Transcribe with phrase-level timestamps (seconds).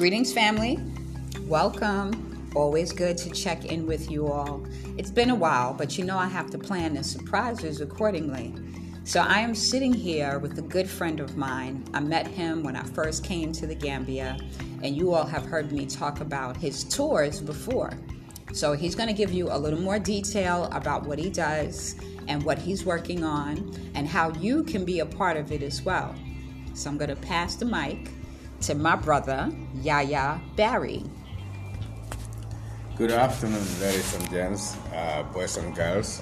[0.00, 0.78] Greetings, family.
[1.42, 2.50] Welcome.
[2.56, 4.66] Always good to check in with you all.
[4.96, 8.54] It's been a while, but you know I have to plan the surprises accordingly.
[9.04, 11.84] So I am sitting here with a good friend of mine.
[11.92, 14.38] I met him when I first came to the Gambia,
[14.82, 17.92] and you all have heard me talk about his tours before.
[18.54, 21.94] So he's going to give you a little more detail about what he does
[22.26, 25.82] and what he's working on and how you can be a part of it as
[25.82, 26.14] well.
[26.72, 28.10] So I'm going to pass the mic
[28.60, 29.48] to my brother,
[29.80, 31.02] Yaya Barry.
[32.96, 36.20] Good afternoon, ladies and gents, uh, boys and girls.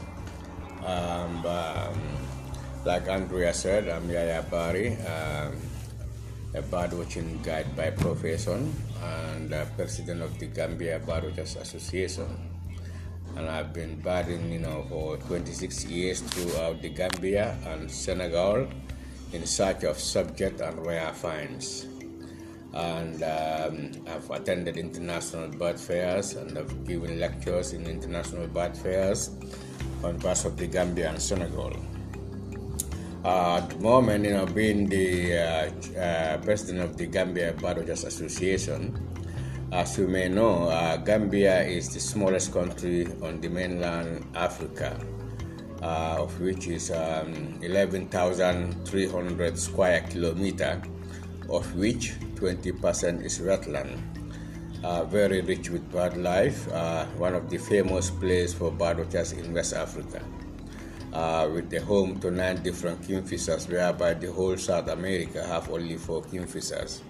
[0.87, 1.98] Um, um,
[2.84, 5.59] like Andrea said, I'm Yaya Barry, um,
[6.55, 12.28] a birdwatching guide by profession and uh, president of the Gambia Birdwatchers Association.
[13.36, 18.69] And I've been birding, you know, for 26 years throughout the Gambia and Senegal
[19.33, 21.86] in search of subject and rare finds.
[22.74, 29.30] And um, I've attended international bird fairs and I've given lectures in international bird fairs
[30.05, 31.72] on parts of the Gambia and Senegal.
[33.24, 38.05] Uh, at the moment, you know, being the uh, uh, president of the Gambia Birdwatchers
[38.06, 38.94] Association,
[39.72, 44.98] as you may know, uh, Gambia is the smallest country on the mainland Africa,
[45.83, 50.80] uh, of which is um, 11,300 square kilometer,
[51.50, 53.98] of which 20% is wetland.
[54.84, 56.69] Uh, very rich with bird life,
[57.19, 60.22] one of the famous places for birdwatchers in West Africa
[61.12, 65.97] uh, with the home to nine different kingfishers, whereby the whole South America have only
[65.97, 67.00] four kingfishers.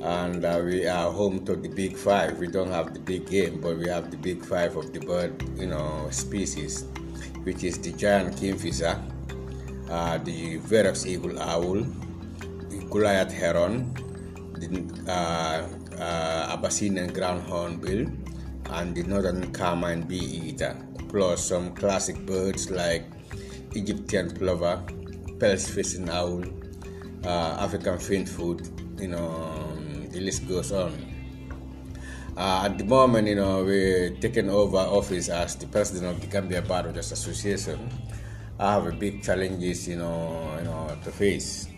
[0.00, 2.38] And uh, we are home to the big five.
[2.38, 5.42] We don't have the big game, but we have the big five of the bird,
[5.56, 6.84] you know, species,
[7.44, 9.00] which is the giant kingfisher,
[9.90, 11.82] uh, the Verreaux's eagle owl,
[12.68, 13.94] the Goliath heron,
[14.60, 15.66] the uh,
[16.00, 18.06] uh, Abyssinian ground hornbill,
[18.70, 20.76] and the northern carmine bee eater
[21.08, 23.04] plus some classic birds like
[23.74, 24.82] Egyptian plover,
[25.38, 26.42] Pel's fishing owl,
[27.24, 28.66] uh, African finfoot,
[29.00, 30.92] you know, um, the list goes on.
[32.36, 36.26] Uh, at the moment, you know, we're taking over office as the president of the
[36.26, 37.88] Gambia Birdwatchers Association.
[38.58, 41.68] I have a big challenges, you know, you know, to face,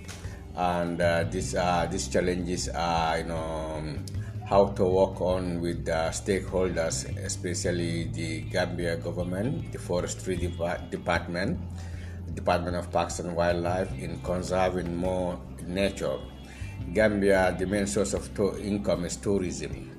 [0.57, 4.05] and uh, these uh, these challenges are, you know, um,
[4.49, 10.37] how to work on with the stakeholders, especially the Gambia government, the forestry
[10.91, 11.61] department,
[12.35, 16.17] Department of Parks and Wildlife, in conserving more nature.
[16.95, 19.91] Gambia, the main source of to- income is tourism,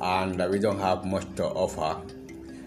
[0.00, 2.00] and uh, we don't have much to offer.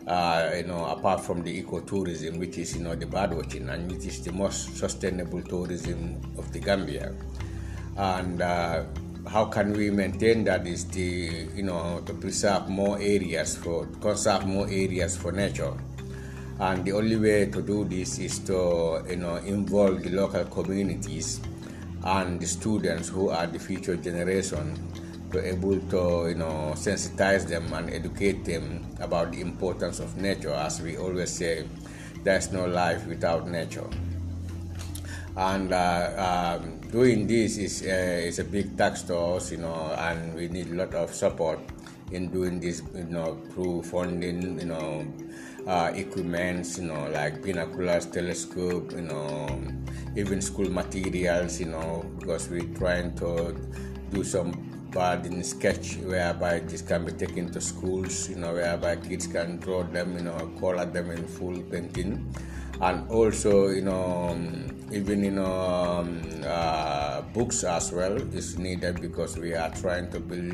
[0.08, 4.06] Uh, you know, apart from the ecotourism, which is you know the birdwatching, and which
[4.06, 7.16] is the most sustainable tourism of the Gambia,
[7.96, 8.84] and uh,
[9.30, 14.46] how can we maintain that is the you know to preserve more areas for conserve
[14.46, 15.74] more areas for nature.
[16.60, 21.40] And the only way to do this is to you know involve the local communities
[22.04, 24.76] and the students who are the future generation
[25.34, 30.54] to able to you know sensitize them and educate them about the importance of nature
[30.54, 31.68] as we always say
[32.24, 33.90] there's no life without nature.
[35.36, 39.94] And uh, um, doing this is uh, is a big tax to us, you know,
[39.98, 41.60] and we need a lot of support
[42.12, 45.06] in doing this, you know, through funding, you know,
[45.66, 49.50] uh, equipments, you know, like binoculars, telescope, you know,
[50.16, 53.58] even school materials, you know, because we're trying to
[54.12, 59.28] do some in sketch whereby this can be taken to schools, you know, whereby kids
[59.28, 62.34] can draw them, you know, color them in full painting.
[62.82, 69.00] And also you know um, even you know um, uh, books as well is needed
[69.00, 70.54] because we are trying to build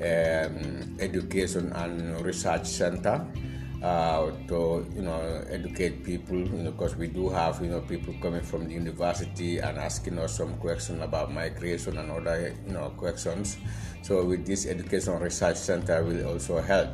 [0.00, 3.26] um, education and research center
[3.86, 8.14] uh, to you know educate people you know because we do have you know people
[8.20, 12.90] coming from the university and asking us some questions about migration and other you know
[12.96, 13.58] questions
[14.02, 16.90] so with this education research center will also help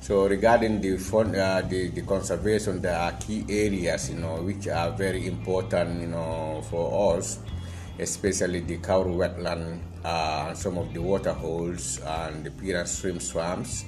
[0.00, 4.68] so regarding the fund, uh, the, the conservation, there are key areas, you know, which
[4.68, 7.40] are very important, you know, for us,
[7.98, 13.84] especially the Kauru wetland, uh, some of the water holes and the Piran stream swamps.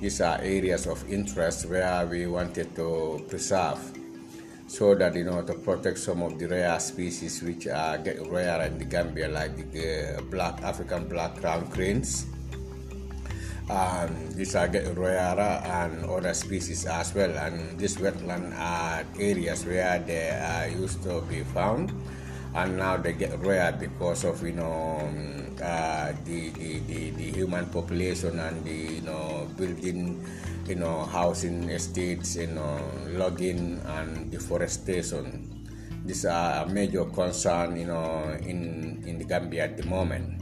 [0.00, 3.78] These are areas of interest where we wanted to preserve
[4.66, 8.62] so that, you know, to protect some of the rare species which are get rare
[8.62, 12.26] in the Gambia, like the uh, black African black crown cranes
[13.70, 17.30] um, these are Royara and other species as well.
[17.30, 21.92] And these wetland are areas where they are used to be found.
[22.54, 27.22] and now they get rare because of you know um, uh, the, the, the, the
[27.32, 30.24] human population and the you know building
[30.66, 32.80] you know housing estates you know
[33.12, 35.50] logging and deforestation.
[36.04, 40.40] These are a major concern you know in in the Gambia at the moment.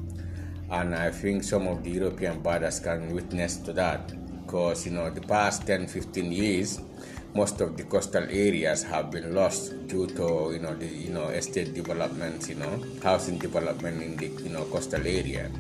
[0.71, 4.13] And I think some of the European borders can witness to that.
[4.47, 6.81] Because you know the past 10 15 years
[7.35, 11.29] most of the coastal areas have been lost due to you know the you know
[11.29, 15.51] estate developments you know housing development in the you know coastal area.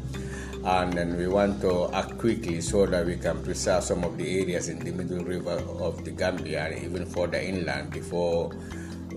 [0.64, 4.40] And then we want to act quickly so that we can preserve some of the
[4.42, 8.52] areas in the middle river of the Gambia and even further inland before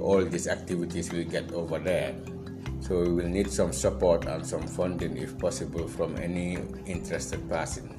[0.02, 2.16] all these activities will get over there.
[2.80, 6.58] So we will need some support and some funding if possible from any
[6.88, 7.94] interested person.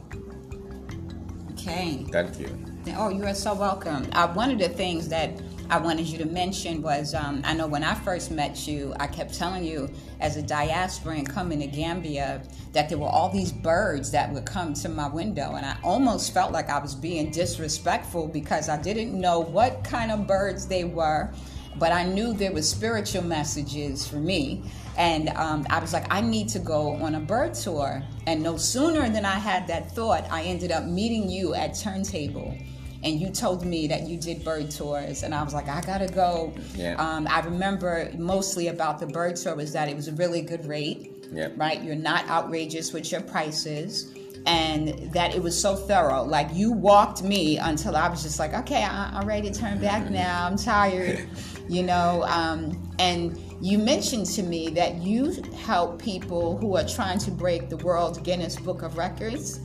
[1.52, 2.04] Okay.
[2.10, 4.08] Thank you Oh, you are so welcome.
[4.12, 5.32] Uh, one of the things that
[5.68, 9.08] I wanted you to mention was um, I know when I first met you, I
[9.08, 9.90] kept telling you
[10.20, 12.42] as a diasporan coming to Gambia
[12.72, 15.56] that there were all these birds that would come to my window.
[15.56, 20.12] And I almost felt like I was being disrespectful because I didn't know what kind
[20.12, 21.34] of birds they were,
[21.78, 24.62] but I knew there was spiritual messages for me.
[24.96, 28.02] And um, I was like, I need to go on a bird tour.
[28.26, 32.56] And no sooner than I had that thought, I ended up meeting you at Turntable
[33.02, 36.08] and you told me that you did bird tours and i was like i gotta
[36.08, 36.94] go yeah.
[36.94, 40.66] um, i remember mostly about the bird tour was that it was a really good
[40.66, 41.48] rate yeah.
[41.56, 44.12] right you're not outrageous with your prices
[44.46, 48.54] and that it was so thorough like you walked me until i was just like
[48.54, 51.28] okay I, am ready to turn back now i'm tired
[51.68, 57.18] you know um, and you mentioned to me that you help people who are trying
[57.18, 59.60] to break the world guinness book of records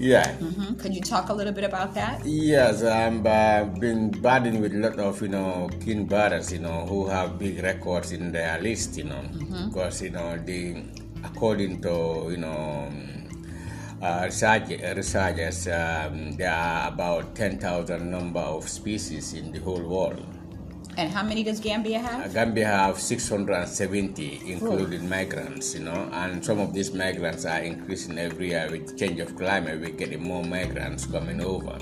[0.00, 0.32] yeah.
[0.38, 0.80] Mm-hmm.
[0.80, 2.24] Could you talk a little bit about that?
[2.24, 6.86] Yes, I've uh, been battling with a lot of, you know, king brothers, you know,
[6.86, 9.68] who have big records in their list, you know, mm-hmm.
[9.68, 10.82] because, you know, the,
[11.22, 12.90] according to, you know,
[14.00, 20.26] uh, research, researchers, um, there are about 10,000 number of species in the whole world.
[21.00, 22.26] And how many does Gambia have?
[22.26, 25.08] Uh, Gambia have 670, including Ooh.
[25.08, 29.34] migrants, you know, and some of these migrants are increasing every year with change of
[29.34, 29.80] climate.
[29.80, 31.78] We're getting more migrants coming over.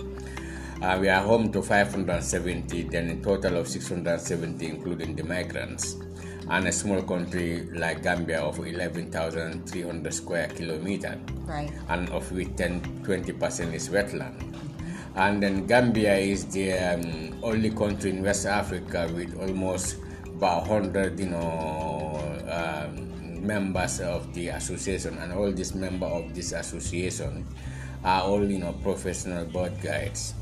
[0.81, 5.97] Uh, we are home to 570, then a total of 670, including the migrants.
[6.49, 11.73] And a small country like Gambia of 11,300 square kilometers, right.
[11.88, 14.48] and of which 10 20% is wetland.
[15.16, 19.96] And then Gambia is the um, only country in West Africa with almost
[20.26, 22.20] about 100, you know,
[22.50, 27.46] um, members of the association, and all these members of this association
[28.05, 30.34] are all, you know, professional bird guides.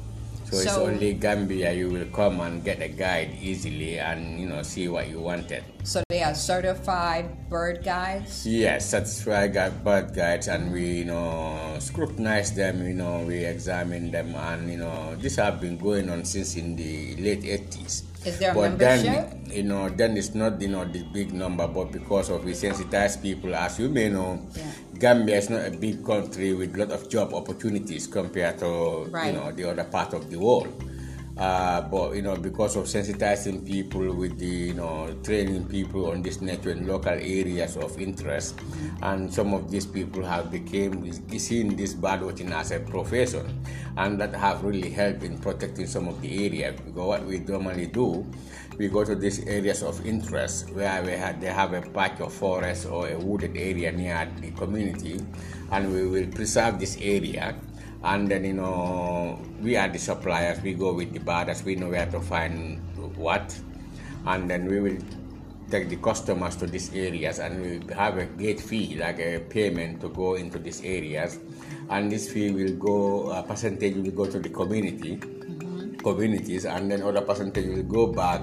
[0.46, 4.46] So, so, it's only Gambia you will come and get a guide easily and you
[4.46, 5.64] know see what you wanted.
[5.82, 8.46] So they are certified bird guides.
[8.46, 12.78] Yes, certified bird guides, and we you know scrutinize them.
[12.86, 16.76] You know we examine them, and you know this have been going on since in
[16.78, 18.06] the late eighties.
[18.26, 19.04] Is there a but membership?
[19.06, 22.52] then, you know, then it's not, you know, the big number, but because of we
[22.52, 24.64] sensitize people, as you may know, yeah.
[24.98, 29.28] Gambia is not a big country with a lot of job opportunities compared to, right.
[29.28, 30.66] you know, the other part of the world.
[31.36, 36.22] Uh, but you know, because of sensitizing people with the you know training people on
[36.22, 38.58] this network in local areas of interest,
[39.02, 43.44] and some of these people have became seen this birdwatching as a profession,
[43.98, 46.72] and that have really helped in protecting some of the area.
[46.72, 48.24] Because what we normally do,
[48.78, 52.32] we go to these areas of interest where we have, they have a patch of
[52.32, 55.20] forest or a wooded area near the community,
[55.70, 57.54] and we will preserve this area
[58.06, 60.62] and then you know we are the suppliers.
[60.62, 61.64] We go with the borders.
[61.64, 62.78] We know where to find
[63.16, 63.58] what.
[64.26, 64.98] And then we will
[65.70, 70.00] take the customers to these areas and we have a gate fee like a payment
[70.00, 71.38] to go into these areas.
[71.90, 75.20] And this fee will go a percentage will go to the community
[75.98, 78.42] communities and then other percentage will go back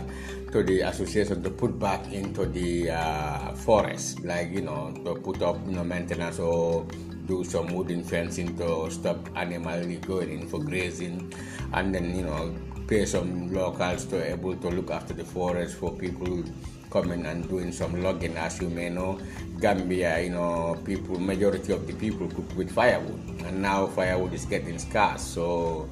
[0.51, 4.19] to the association to put back into the uh, forest.
[4.25, 6.85] Like you know to put up you know maintenance or
[7.27, 11.33] do some wooden fencing to stop animals going in for grazing,
[11.73, 12.53] and then you know
[12.87, 16.43] pay some locals to able to look after the forest for people
[16.91, 18.35] coming and doing some logging.
[18.37, 19.19] As you may know,
[19.59, 24.45] Gambia, you know, people majority of the people cook with firewood, and now firewood is
[24.45, 25.21] getting scarce.
[25.23, 25.89] So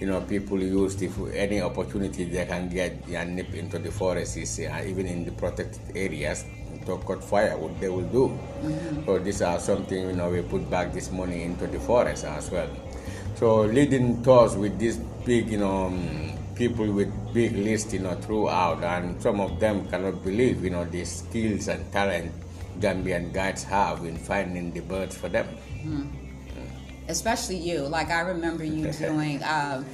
[0.00, 4.58] you know, people use the, any opportunity they can get and nip into the forests,
[4.58, 6.44] uh, even in the protected areas
[6.86, 8.28] to cut firewood, they will do.
[8.62, 9.04] Mm-hmm.
[9.06, 12.50] So these are something, you know, we put back this money into the forest as
[12.50, 12.68] well.
[13.36, 18.14] So leading tours with these big, you know, um, people with big lists, you know,
[18.14, 22.32] throughout, and some of them cannot believe, you know, the skills and talent
[22.80, 25.46] Gambian guides have in finding the birds for them.
[25.84, 26.10] Mm.
[27.08, 27.80] Especially you.
[27.80, 29.84] Like I remember you doing uh,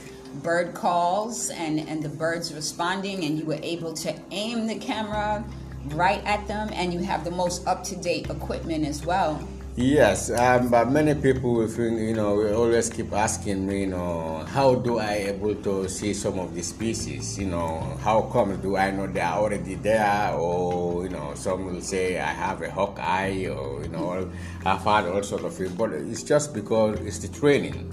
[0.43, 5.45] bird calls and, and the birds responding, and you were able to aim the camera
[5.87, 9.47] right at them, and you have the most up to date equipment as well.
[9.77, 14.45] Yes, um, but many people will think, you know, always keep asking me, you know,
[14.49, 17.39] how do I able to see some of the species?
[17.39, 20.35] You know, how come do I know they are already there?
[20.35, 24.31] Or, you know, some will say I have a hawk eye or, you know,
[24.67, 25.73] I've had all sort of things.
[25.73, 27.91] But it's just because it's the training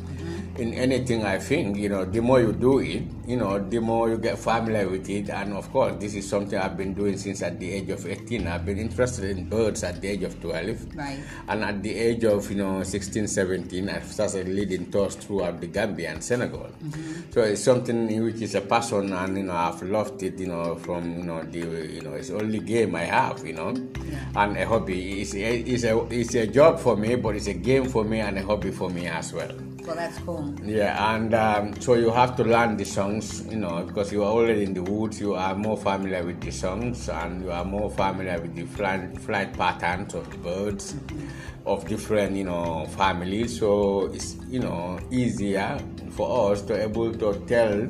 [0.59, 4.09] in anything I think, you know, the more you do it, you know, the more
[4.09, 5.29] you get familiar with it.
[5.29, 8.47] And of course, this is something I've been doing since at the age of 18.
[8.47, 10.95] I've been interested in birds at the age of 12.
[10.95, 11.19] Right.
[11.47, 15.67] And at the age of, you know, 16, 17, I started leading tours throughout the
[15.67, 16.69] Gambia and Senegal.
[16.83, 17.31] Mm-hmm.
[17.31, 20.47] So it's something in which is a passion and, you know, I've loved it, you
[20.47, 23.75] know, from, you know, the, you know, it's the only game I have, you know,
[24.05, 24.43] yeah.
[24.43, 25.21] and a hobby.
[25.21, 28.21] It's a, it's, a, it's a job for me, but it's a game for me
[28.21, 29.51] and a hobby for me as well.
[29.87, 30.53] Well, that's cool.
[30.65, 34.29] Yeah, and um, so you have to learn the songs, you know, because you are
[34.29, 37.89] already in the woods, you are more familiar with the songs and you are more
[37.89, 40.93] familiar with the flight, flight patterns of the birds
[41.65, 43.59] of different, you know, families.
[43.59, 45.79] So it's, you know, easier
[46.09, 47.87] for us to able to tell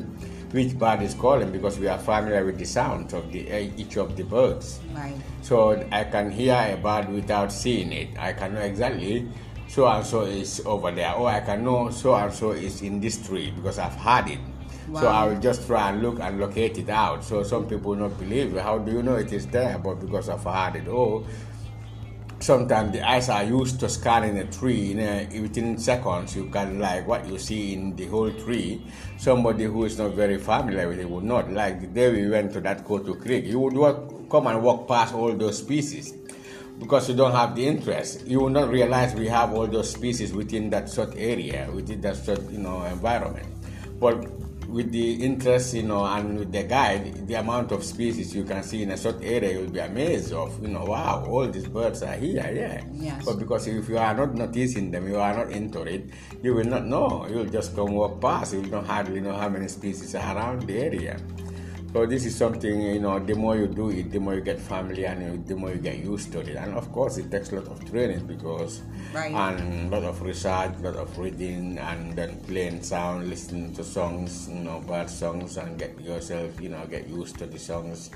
[0.51, 3.41] which bird is calling because we are familiar with the sounds of the
[3.75, 4.79] each of the birds.
[4.93, 5.15] Right.
[5.41, 8.09] So I can hear a bird without seeing it.
[8.19, 9.27] I can know exactly
[9.67, 11.13] so and so is over there.
[11.15, 14.39] Oh, I can know so and so is in this tree because I've had it.
[14.87, 15.01] Wow.
[15.01, 17.23] So I will just try and look and locate it out.
[17.23, 18.57] So some people not believe.
[18.57, 19.77] How do you know it is there?
[19.77, 20.87] But because I've had it.
[20.87, 21.25] Oh,
[22.39, 26.79] sometimes the eyes are used to scanning a tree in a, within seconds you can
[26.79, 28.79] like what you see in the whole tree
[29.17, 32.53] somebody who is not very familiar with it would not like the day we went
[32.53, 36.13] to that Kotu Creek you would walk, come and walk past all those species
[36.79, 38.25] because you don't have the interest.
[38.27, 42.23] You will not realize we have all those species within that short area, within that
[42.23, 43.47] short, you know, environment.
[43.99, 44.29] But
[44.67, 48.61] with the interest, you know, and with the guide, the amount of species you can
[48.63, 52.03] see in a short area, you'll be amazed of, you know, wow, all these birds
[52.03, 52.83] are here, yeah.
[52.93, 53.25] Yes.
[53.25, 56.09] But because if you are not noticing them, you are not into it,
[56.43, 57.25] you will not know.
[57.29, 58.53] You'll just come walk past.
[58.53, 61.17] You will not hardly know how many species are around the area.
[61.97, 63.17] So this is something you know.
[63.17, 65.97] The more you do it, the more you get family, and the more you get
[65.97, 66.55] used to it.
[66.55, 68.83] And of course, it takes a lot of training because
[69.15, 69.31] right.
[69.33, 73.83] and a lot of research, a lot of reading, and then playing sound, listening to
[73.83, 78.11] songs, you know, bad songs, and get yourself, you know, get used to the songs.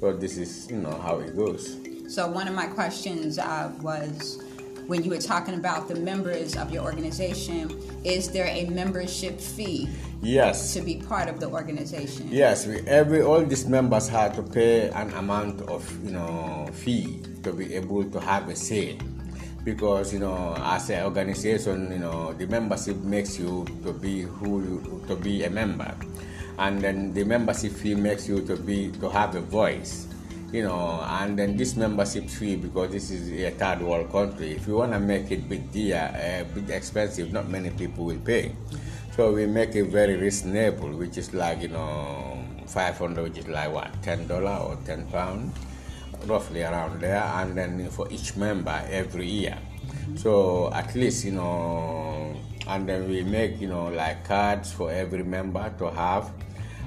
[0.00, 1.76] But this is you know how it goes.
[2.08, 4.42] So one of my questions uh, was
[4.86, 7.70] when you were talking about the members of your organization,
[8.04, 9.88] is there a membership fee?
[10.22, 10.74] Yes.
[10.74, 12.28] To be part of the organization.
[12.30, 17.20] Yes, we, every all these members had to pay an amount of you know fee
[17.42, 18.98] to be able to have a say
[19.62, 24.62] because you know as an organization you know the membership makes you to be who
[24.62, 25.92] you, to be a member
[26.58, 30.06] and then the membership fee makes you to be to have a voice
[30.56, 34.52] you know, and then this membership fee because this is a third world country.
[34.52, 38.18] If you want to make it big dear, uh, bit expensive, not many people will
[38.20, 38.52] pay.
[39.14, 43.70] So we make it very reasonable, which is like you know, 500, which is like
[43.70, 45.52] what, ten dollar or ten pound,
[46.24, 49.58] roughly around there, and then for each member every year.
[50.14, 52.34] So at least you know,
[52.66, 56.30] and then we make you know like cards for every member to have,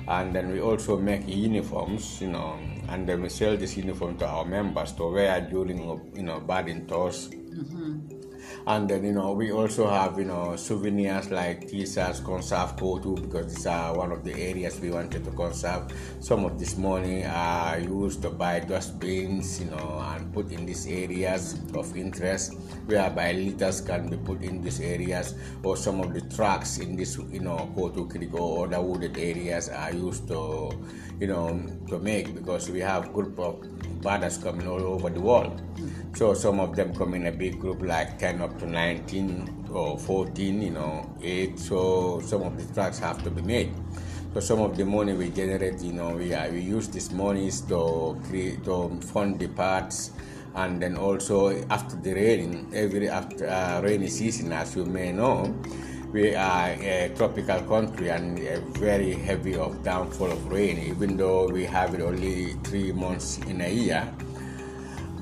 [0.09, 4.25] and then we also make uniforms, you know and then we sell this uniform to
[4.27, 5.79] our members to wear during
[6.15, 7.29] you know birding tours.
[7.29, 8.18] Mm-hmm.
[8.67, 13.53] And then you know we also have you know souvenirs like t-shirts, conserve Kotu because
[13.53, 15.91] these are one of the areas we wanted to conserve.
[16.19, 20.87] Some of this money are used to buy dustbins, you know, and put in these
[20.87, 22.53] areas of interest,
[22.85, 27.17] whereby litters can be put in these areas, or some of the tracks in this
[27.31, 30.71] you know Kotu Creek or other wooded areas are used to
[31.19, 33.61] you know, to make because we have group of
[34.01, 35.61] birders coming all over the world.
[36.15, 39.97] So some of them come in a big group like 10 up to 19 or
[39.97, 41.59] 14, you know, 8.
[41.59, 43.71] So some of the tracks have to be made.
[44.33, 47.61] So some of the money we generate, you know, we, uh, we use these monies
[47.61, 50.11] to create, to fund the parts
[50.55, 55.55] and then also after the rain, every after uh, rainy season, as you may know,
[56.11, 58.39] we are a tropical country and
[58.77, 63.61] very heavy of downfall of rain, even though we have it only three months in
[63.61, 64.11] a year.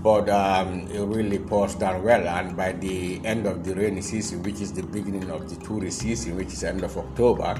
[0.01, 4.43] But um, it really pours down well, and by the end of the rainy season,
[4.43, 7.59] which is the beginning of the tourist season, which is end of October,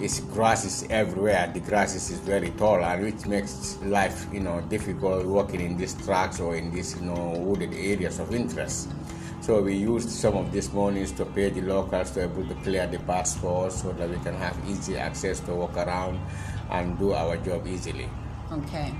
[0.00, 1.48] it's grasses everywhere.
[1.54, 5.94] The grasses is very tall, and which makes life, you know, difficult walking in these
[5.94, 8.88] tracks or in these, you know, wooded areas of interest.
[9.46, 12.54] So we used some of these monies to pay the locals to be able to
[12.66, 16.18] clear the passports so that we can have easy access to walk around
[16.68, 18.10] and do our job easily.
[18.50, 18.92] Okay.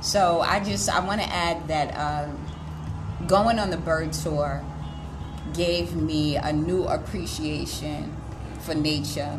[0.00, 2.32] So I just I want to add that uh,
[3.26, 4.64] going on the bird tour
[5.52, 8.16] gave me a new appreciation
[8.60, 9.38] for nature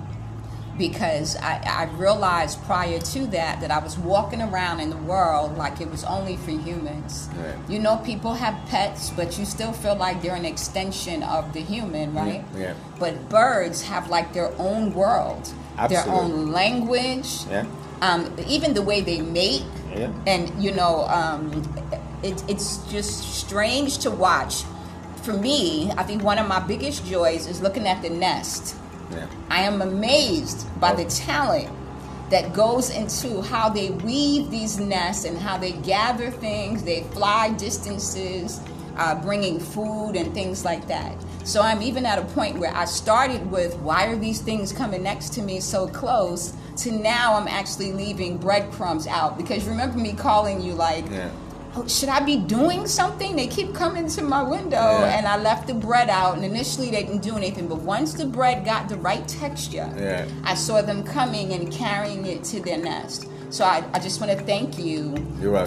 [0.77, 5.57] because I, I realized prior to that that I was walking around in the world
[5.57, 7.29] like it was only for humans.
[7.35, 7.55] Right.
[7.69, 11.61] You know, people have pets, but you still feel like they're an extension of the
[11.61, 12.43] human, right?
[12.55, 12.73] yeah.
[12.99, 15.51] But birds have like their own world,
[15.89, 17.65] their own language, Yeah.
[18.01, 19.65] um, even the way they mate.
[19.95, 20.11] Yeah.
[20.25, 21.51] And you know, um,
[22.23, 24.63] it, it's just strange to watch.
[25.23, 28.75] For me, I think one of my biggest joys is looking at the nest.
[29.11, 29.27] Yeah.
[29.49, 31.69] I am amazed by the talent
[32.29, 36.83] that goes into how they weave these nests and how they gather things.
[36.83, 38.61] They fly distances,
[38.95, 41.13] uh, bringing food and things like that.
[41.43, 45.03] So I'm even at a point where I started with why are these things coming
[45.03, 50.13] next to me so close to now I'm actually leaving breadcrumbs out because remember me
[50.13, 51.29] calling you like Yeah.
[51.75, 53.35] Oh, should I be doing something?
[53.35, 55.17] They keep coming to my window, Yeah.
[55.17, 56.35] and I left the bread out.
[56.35, 60.25] And initially, they didn't do anything, but once the bread got the right texture, Yeah.
[60.43, 63.27] I saw them coming and carrying it to their nest.
[63.49, 65.13] So I, I just want to thank you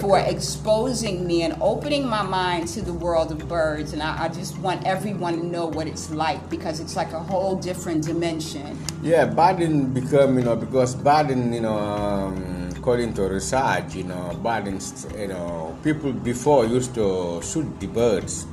[0.01, 3.93] for exposing me and opening my mind to the world of birds.
[3.93, 7.19] And I, I just want everyone to know what it's like because it's like a
[7.19, 8.75] whole different dimension.
[9.03, 12.54] Yeah, Baden become, you know, because Baden, you know, um,
[12.85, 14.77] according to research, you know, Baden,
[15.17, 18.45] you know, people before used to shoot the birds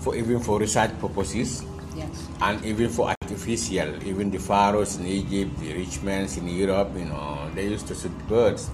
[0.00, 1.62] for even for research purposes
[1.94, 2.08] Yes.
[2.40, 7.04] and even for artificial, even the pharaohs in Egypt, the rich men in Europe, you
[7.04, 8.70] know, they used to shoot birds.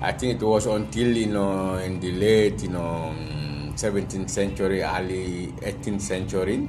[0.00, 4.82] I think it was until, you know, in the late, you know, mm, 17th century,
[4.82, 6.66] early 18th century,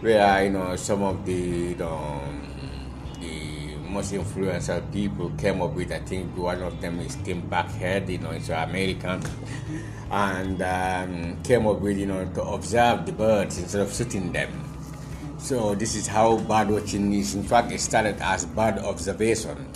[0.00, 2.27] where, you know, some of the, you know, the
[3.98, 8.18] most influential people came up with, I think one of them is Tim Birkhead, you
[8.18, 9.20] know, he's an American,
[10.08, 14.52] and um, came up with, you know, to observe the birds instead of shooting them.
[15.38, 17.34] So this is how bird watching is.
[17.34, 19.66] In fact, it started as bird observation,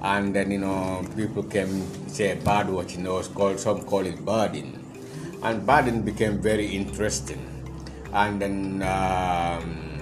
[0.00, 3.04] and then you know people came say bird watching.
[3.04, 4.78] Was called some call it birding,
[5.42, 7.40] and birding became very interesting,
[8.12, 9.95] and then um,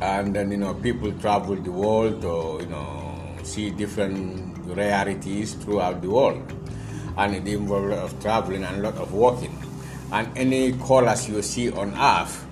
[0.00, 6.02] and then you know people travel the world to you know see different rarities throughout
[6.02, 6.42] the world,
[7.16, 9.56] and it involves a lot of traveling and a lot of walking,
[10.12, 12.44] and any colors you see on Earth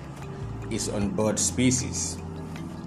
[0.71, 2.17] is on bird species.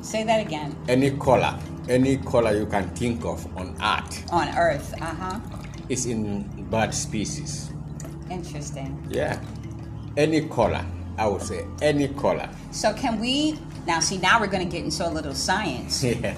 [0.01, 0.75] Say that again.
[0.89, 1.55] Any color,
[1.89, 4.95] any color you can think of on Earth On Earth.
[5.01, 5.41] Uh huh.
[5.89, 7.71] is in bird species.
[8.31, 8.97] Interesting.
[9.09, 9.41] Yeah.
[10.17, 10.85] Any color,
[11.17, 12.49] I would say any color.
[12.73, 16.05] So can we now see now we're going to get into a little science.
[16.05, 16.35] Yeah.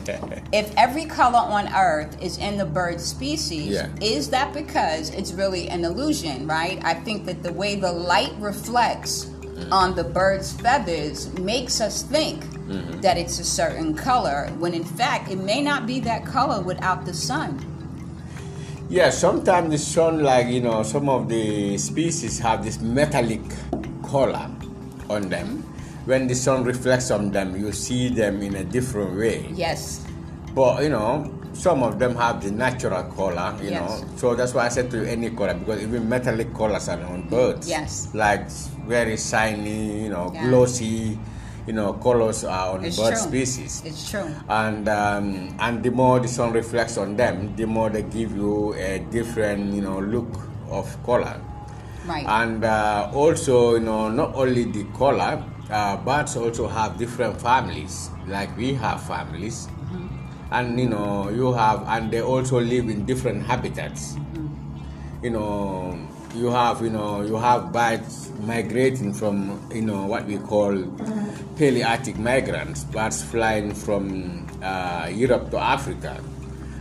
[0.52, 3.88] If every color on earth is in the bird species, Yeah.
[4.00, 6.78] is that because it's really an illusion, right?
[6.84, 9.26] I think that the way the light reflects
[9.60, 9.72] Mm-hmm.
[9.74, 13.00] on the bird's feathers makes us think Mm-hmm.
[13.02, 17.04] that it's a certain color when in fact it may not be that color without
[17.04, 17.58] the sun.
[18.88, 23.42] Yeah, sometimes the sun, like you know, some of the species have this metallic
[24.02, 24.48] color
[25.10, 25.62] on them.
[26.06, 29.46] When the sun reflects on them, you see them in a different way.
[29.54, 30.04] Yes.
[30.54, 33.80] But you know, some of them have the natural color, you Yes.
[34.02, 34.08] know.
[34.16, 37.28] So that's why I said to you any color because even metallic colors are on
[37.28, 37.68] birds.
[37.68, 38.08] Yes.
[38.14, 38.48] Like
[38.88, 40.48] very shiny, you know, Yeah.
[40.48, 41.18] glossy,
[41.66, 43.22] you know, colors are on It's bird true.
[43.28, 43.82] species.
[43.84, 44.26] It's true.
[44.48, 48.72] And um, and the more the sun reflects on them, the more they give you
[48.74, 50.32] a different, you know, look
[50.70, 51.36] of color.
[52.06, 52.24] Right.
[52.26, 58.10] And uh, also, you know, not only the color, uh, birds also have different families.
[58.26, 59.68] Like we have families,
[60.50, 64.16] and you know, you have, and they also live in different habitats.
[65.22, 65.98] You know,
[66.34, 70.72] you have, you know, you have birds migrating from, you know, what we call
[71.60, 76.22] Palearctic migrants, birds flying from uh, Europe to Africa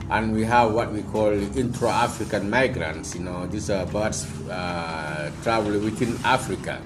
[0.09, 3.15] and we have what we call intra-African migrants.
[3.15, 6.81] You know, these are birds uh, travel within Africa,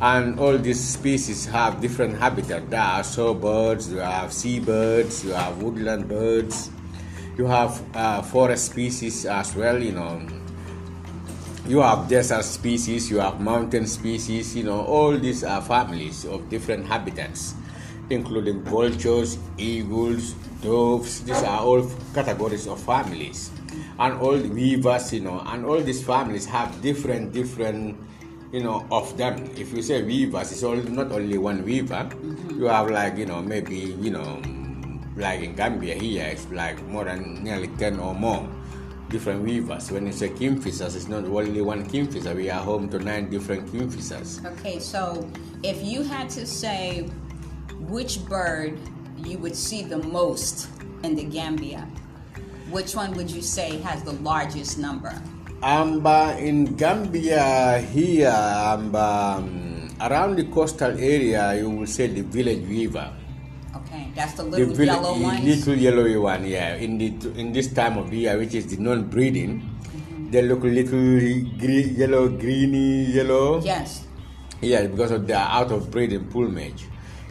[0.00, 2.68] and all these species have different habitat.
[2.70, 6.70] There are shorebirds, you have seabirds, you have woodland birds,
[7.38, 9.80] you have uh, forest species as well.
[9.82, 10.26] You know,
[11.66, 14.54] you have desert species, you have mountain species.
[14.54, 17.54] You know, all these are families of different habitats,
[18.10, 21.22] including vultures, eagles, doves.
[21.22, 23.50] These are all categories of families,
[23.98, 27.96] and all the weavers, you know, and all these families have different, different,
[28.54, 29.50] you know, of them.
[29.56, 32.06] If you say weavers, it's all not only one weaver.
[32.06, 32.60] Mm-hmm.
[32.60, 34.40] You have like, you know, maybe, you know,
[35.16, 38.48] like in Gambia here, it's like more than nearly ten or more
[39.08, 39.90] different weavers.
[39.90, 42.32] When you say kingfishers, it's not only one kingfisher.
[42.32, 44.44] We are home to nine different kingfishers.
[44.58, 45.28] Okay, so
[45.64, 47.08] if you had to say
[47.90, 48.78] which bird
[49.18, 50.68] you would see the most
[51.02, 51.88] in the Gambia,
[52.70, 55.20] which one would you say has the largest number?
[55.64, 56.04] Um,
[56.44, 63.08] in Gambia here, um, um, around the coastal area, you will say the village weaver.
[63.74, 65.42] Okay, that's the little the yellow one.
[65.42, 66.76] Little yellowy one, yeah.
[66.76, 70.30] In the in this time of the year, which is the non-breeding, mm-hmm.
[70.30, 71.00] they look a little
[71.56, 73.62] green, yellow, greeny, yellow.
[73.64, 74.04] Yes.
[74.60, 76.84] Yeah, because of the out of breeding plumage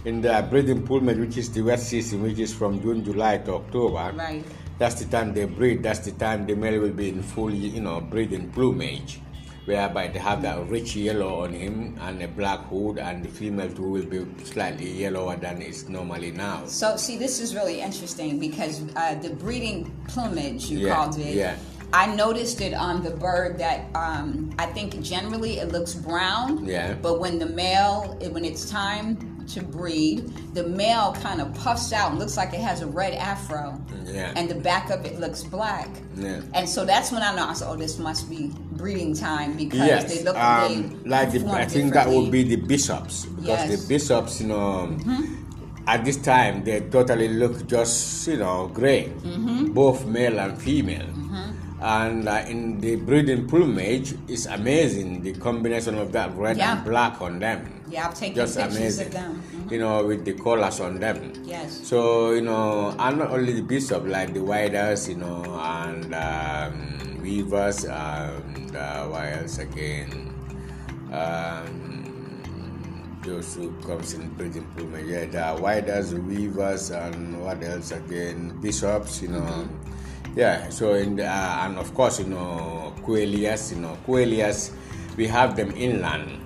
[0.06, 3.54] in the breeding plumage, which is the wet season, which is from June, July to
[3.62, 4.12] October.
[4.18, 4.44] Right.
[4.80, 5.84] That's the time they breed.
[5.84, 9.20] That's the time the male will be in full, you know, breeding plumage,
[9.66, 13.70] whereby they have that rich yellow on him and a black hood, and the female
[13.72, 16.66] too will be slightly yellower than it's normally now.
[16.66, 21.36] So, see, this is really interesting because uh, the breeding plumage, you yeah, called it.
[21.36, 21.56] Yeah.
[21.94, 26.66] I noticed it on the bird that um, I think generally it looks brown.
[26.66, 26.96] Yeah.
[26.96, 30.28] But when the male, when it's time to breed.
[30.54, 33.80] The male kind of puffs out and looks like it has a red afro.
[34.06, 34.34] Yeah.
[34.36, 35.90] And the back of it looks black.
[36.16, 36.42] Yeah.
[36.54, 39.80] And so that's when I know I said, oh, this must be breeding time because
[39.80, 40.14] yes.
[40.14, 43.82] they look um, they like the, I think that would be the bishops because yes.
[43.82, 44.90] the bishops, you know.
[44.92, 45.42] Mm-hmm.
[45.86, 49.74] At this time, they totally look just, you know, gray, mm-hmm.
[49.74, 51.06] both male and female.
[51.06, 51.82] Mm-hmm.
[51.84, 56.78] And uh, in the breeding plumage, it's amazing the combination of that red yeah.
[56.78, 57.83] and black on them.
[57.94, 59.08] Yeah, I've taken just pictures amazing.
[59.08, 59.36] of them.
[59.36, 59.74] Mm-hmm.
[59.74, 61.32] You know, with the colors on them.
[61.46, 61.86] Yes.
[61.86, 67.22] So you know, and not only the bishop, like the whydahs, you know, and um,
[67.22, 70.34] weavers, and uh, what else again?
[71.14, 77.92] Um, those who comes in breeding plumage, yeah, the whydahs, the weavers, and what else
[77.92, 78.60] again?
[78.60, 79.42] Bishops, you know.
[79.42, 80.36] Mm-hmm.
[80.36, 84.72] Yeah, so in the, uh, and of course, you know, Queleas, you know, Queleas,
[85.16, 86.43] we have them inland.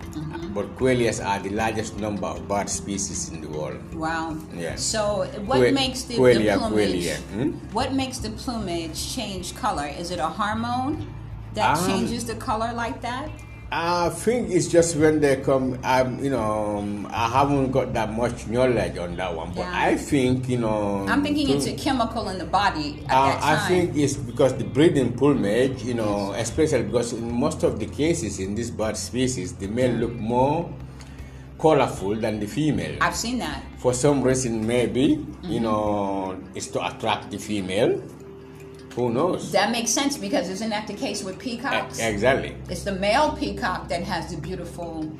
[0.58, 3.78] But queleas are the largest number of bird species in the world.
[3.93, 4.36] Wow.
[4.56, 4.76] Yeah.
[4.76, 7.15] So what que- makes the, quelea, the plumage?
[7.32, 7.52] Hmm?
[7.78, 9.86] What makes the plumage change color?
[9.86, 11.13] Is it a hormone
[11.54, 13.30] that um, changes the color like that?
[13.70, 15.78] I think it's just when they come.
[15.84, 19.74] Um, you know, um, I haven't got that much knowledge on that one, but yeah.
[19.76, 21.06] I think you know.
[21.08, 23.58] I'm thinking it's a chemical in the body at uh, that time.
[23.58, 26.50] I think it's because the breeding plumage, you know, yes.
[26.50, 30.72] especially because in most of the cases in this bird species, the male look more
[31.60, 32.98] colorful than the female.
[33.02, 33.64] I've seen that.
[33.80, 35.52] For some reason, maybe mm-hmm.
[35.52, 38.02] you know, it's to attract the female
[38.98, 39.52] who knows?
[39.52, 42.00] That makes sense because isn't that the case with peacocks?
[42.00, 42.58] Eh, exactly.
[42.68, 45.16] It's the male peacock that has the beautiful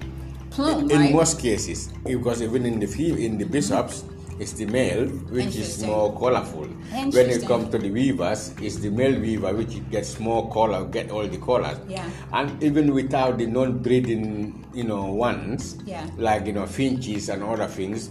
[0.50, 1.14] plume, in, right?
[1.14, 4.04] most cases, because even in the in the bishops,
[4.40, 6.66] it's the male which is more colorful.
[6.66, 11.12] When it comes to the weavers, it's the male weaver which gets more color, get
[11.12, 11.78] all the colors.
[11.88, 12.10] Yeah.
[12.34, 16.10] And even without the non-breeding, you know, ones, yeah.
[16.18, 18.10] like you know finches and other things,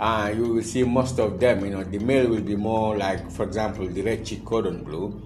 [0.00, 3.30] uh, you will see most of them, you know, the male will be more like,
[3.30, 5.20] for example, the red cheek cordon bleu.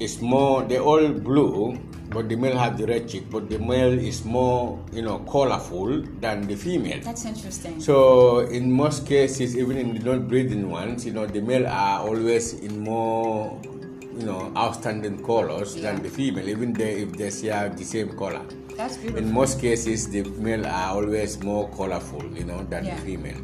[0.00, 3.96] It's more, they're all blue, but the male have the red cheek, but the male
[3.96, 6.98] is more, you know, colorful than the female.
[7.04, 7.80] That's interesting.
[7.80, 12.54] So in most cases, even in the non-breeding ones, you know, the male are always
[12.54, 15.92] in more, you know, outstanding colors yeah.
[15.92, 18.42] than the female, even they, if they share the same color.
[18.76, 19.22] That's beautiful.
[19.22, 22.96] In most cases, the male are always more colorful, you know, than yeah.
[22.96, 23.40] the female.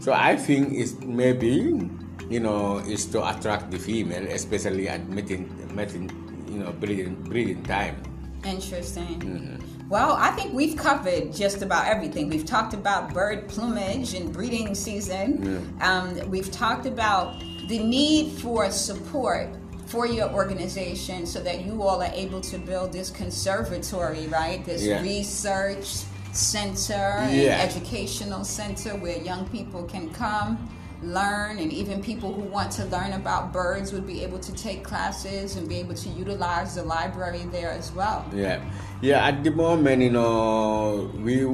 [0.00, 1.90] So I think it's maybe,
[2.28, 6.08] you know, is to attract the female, especially at mating, mating
[6.48, 8.02] you know, breeding, breeding time.
[8.44, 9.20] Interesting.
[9.20, 9.88] Mm-hmm.
[9.90, 12.28] Well, I think we've covered just about everything.
[12.28, 15.44] We've talked about bird plumage and breeding season.
[15.78, 15.86] Yeah.
[15.86, 19.48] Um, we've talked about the need for support
[19.86, 24.64] for your organization so that you all are able to build this conservatory, right?
[24.64, 25.02] This yeah.
[25.02, 27.60] research center, yeah.
[27.60, 30.70] educational center where young people can come
[31.02, 34.84] learn and even people who want to learn about birds would be able to take
[34.84, 38.62] classes and be able to utilize the library there as well yeah
[39.00, 41.44] yeah at the moment you know we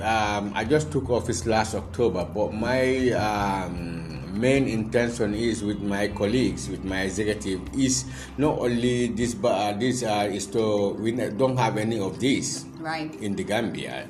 [0.00, 4.03] um, i just took office last october but my um,
[4.34, 8.04] main intention is with my colleagues with my executive is
[8.36, 12.66] not only this but uh, this uh, is to we don't have any of this
[12.80, 14.06] right in the gambia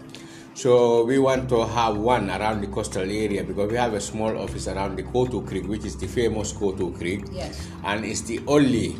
[0.54, 4.38] So we want to have one around the coastal area because we have a small
[4.38, 7.24] office around the Kotu Creek, which is the famous Kotu Creek.
[7.32, 7.66] Yes.
[7.82, 8.94] And it's the only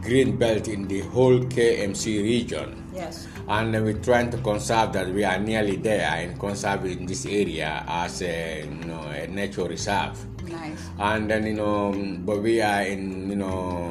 [0.00, 2.86] green belt in the whole KMC region.
[2.94, 3.26] Yes.
[3.48, 5.08] And we're trying to conserve that.
[5.12, 9.26] We are nearly there and conserve in conserving this area as a, you know, a
[9.26, 10.16] nature reserve.
[10.50, 10.88] Nice.
[10.98, 11.92] And then, you know,
[12.24, 13.90] but we are in, you know,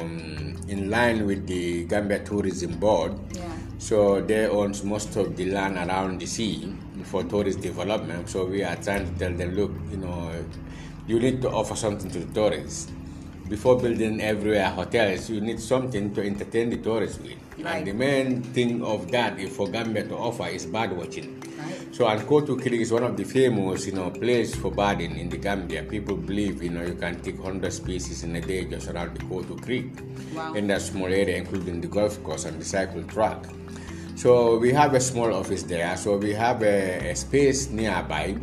[0.68, 3.12] in line with the Gambia Tourism Board.
[3.32, 3.52] Yeah.
[3.78, 8.28] So they own most of the land around the sea for tourist development.
[8.28, 10.32] So we are trying to tell them, look, you know,
[11.06, 12.90] you need to offer something to the tourists.
[13.48, 17.36] Before building everywhere hotels, you need something to entertain the tourists with.
[17.58, 17.76] Right.
[17.76, 21.40] And the main thing of that for Gambia to offer is bird watching.
[21.92, 25.38] So Ankoto Creek is one of the famous, you know, place for birding in the
[25.38, 25.82] Gambia.
[25.84, 29.24] People believe, you know, you can take 100 species in a day just around the
[29.24, 29.90] Kotu Creek.
[30.34, 30.52] Wow.
[30.54, 33.44] In that small area, including the golf course and the cycle track.
[34.14, 35.96] So we have a small office there.
[35.96, 38.36] So we have a, a space nearby,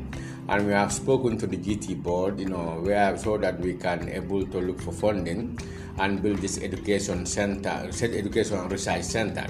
[0.49, 4.09] and we have spoken to the GT board, you know, where so that we can
[4.09, 5.57] able to look for funding
[5.99, 9.45] and build this education center, set education and research center.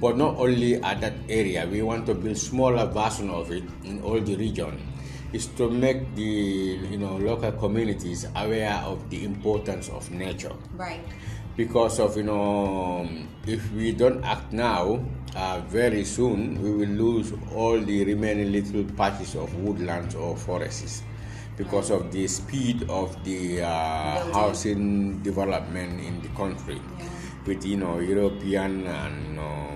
[0.00, 4.02] But not only at that area, we want to build smaller version of it in
[4.02, 4.92] all the region.
[5.32, 11.00] Is to make the you know local communities aware of the importance of nature Right.
[11.56, 13.08] because of you know
[13.44, 15.02] if we don't act now
[15.34, 21.02] uh, very soon we will lose all the remaining little patches of woodlands or forests
[21.58, 27.04] because of the speed of the uh, housing development in the country Yeah.
[27.46, 29.75] with you know european and you know,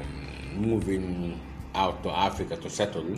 [0.61, 1.40] moving
[1.75, 3.16] out to africa to settle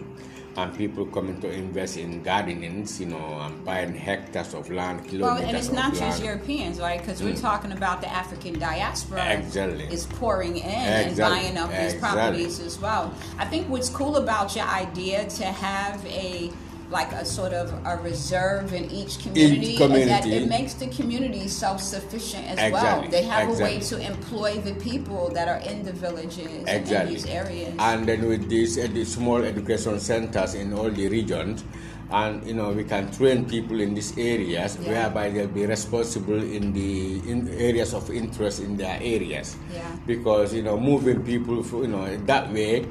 [0.56, 5.08] and people coming to invest in gardenings you know and buying hectares of land Well,
[5.08, 6.24] kilometers and it's not just land.
[6.24, 7.00] Europeans, right?
[7.00, 7.40] Because we're mm.
[7.40, 9.84] talking about the African diaspora Exactly.
[9.84, 11.98] is pouring in and buying up these Exactly.
[12.00, 13.14] properties as well.
[13.38, 16.52] I think what's cool about your idea to have a
[16.92, 21.48] like a sort of a reserve in each community, is that it makes the community
[21.48, 23.08] self-sufficient as well.
[23.08, 26.76] They have a way to employ the people that are in the villages and in
[26.84, 27.14] exactly.
[27.14, 27.74] these areas.
[27.78, 31.64] And then with these uh, the small education centers in all the regions,
[32.12, 35.08] and you know we can train people in these areas Yeah.
[35.08, 39.56] whereby they'll be responsible in the in areas of interest in their areas.
[39.72, 39.80] Yeah.
[40.06, 42.84] Because you know moving people, for, you know that way,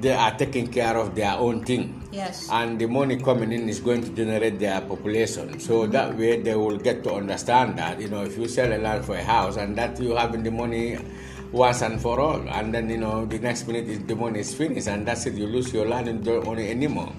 [0.00, 2.02] they are taking care of their own thing.
[2.12, 2.48] Yes.
[2.50, 5.58] And the money coming in is going to generate their population.
[5.60, 5.92] So mm-hmm.
[5.92, 9.04] that way they will get to understand that, you know, if you sell a land
[9.04, 10.98] for a house and that you having the money
[11.52, 12.48] once and for all.
[12.48, 15.34] And then, you know, the next minute is, the money is finished and that's it.
[15.34, 17.12] You lose your land and don't own it anymore.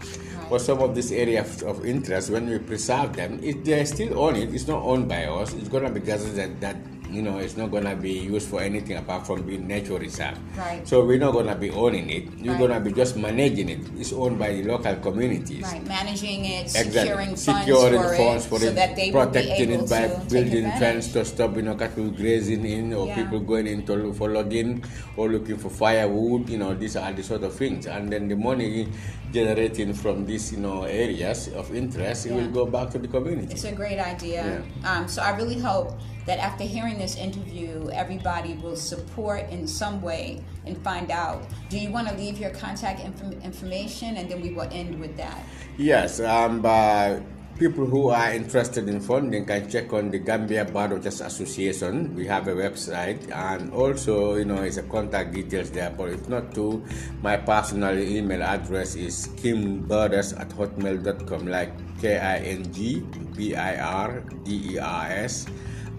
[0.49, 4.35] For some of these areas of interest, when we preserve them, if they still own
[4.35, 4.53] it.
[4.53, 5.53] It's not owned by us.
[5.53, 6.77] It's going to be gases that, that,
[7.11, 10.37] you know, it's not going to be used for anything apart from being nature reserve.
[10.57, 10.87] Right.
[10.87, 12.29] So we're not going to be owning it.
[12.41, 12.59] We're Right.
[12.59, 13.79] going to be just managing it.
[13.97, 15.63] It's owned by the local communities.
[15.63, 16.91] Right, managing it, Exactly.
[17.01, 20.79] securing funds Securing for funds it, so that they protecting it by building advantage.
[20.79, 23.15] fence to stop you know cattle grazing in or Yeah.
[23.15, 24.83] people going in to look for logging
[25.17, 26.47] or looking for firewood.
[26.49, 28.87] You know these are the sort of things, and then the money
[29.31, 33.53] generating from these you know areas of interest it will go back to the community.
[33.53, 34.63] It's a great idea.
[34.83, 35.93] Um, so I really hope
[36.29, 41.41] that after hearing this interview, everybody will support in some way and find out.
[41.73, 45.17] Do you want to leave your contact inf- information, and then we will end with
[45.17, 45.41] that.
[45.81, 47.25] Yes, um, but
[47.57, 52.13] people who are interested in funding can check on the Gambia Birdwatchers Association.
[52.13, 55.89] We have a website, and also, you know, it's a contact details there.
[55.89, 56.85] But if not to,
[57.23, 63.01] my personal email address is kingbirders at hotmail.com, like K I N G
[63.33, 65.49] B I R D E R S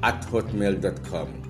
[0.02, 1.42] at hotmail.com.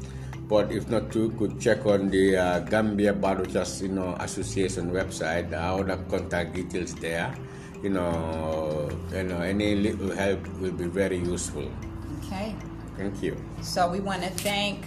[0.49, 5.53] But if not to, could check on the uh, Gambia Birdwatchers, you know, Association website.
[5.55, 7.33] Our other contact details there.
[7.83, 11.71] You know, you know, any little help will be very useful.
[12.25, 12.55] Okay.
[12.97, 13.37] Thank you.
[13.63, 14.85] So we want to thank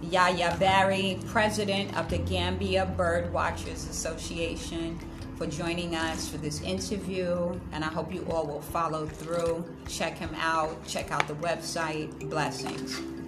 [0.00, 4.98] Yaya Barry, president of the Gambia Bird Watchers Association,
[5.40, 7.58] for joining us for this interview.
[7.72, 12.28] And I hope you all will follow through, check him out, check out the website.
[12.28, 13.19] Blessings.